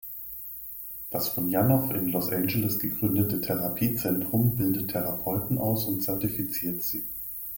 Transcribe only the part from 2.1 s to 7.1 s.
Angeles gegründete Therapiezentrum bildet Therapeuten aus und zertifiziert sie.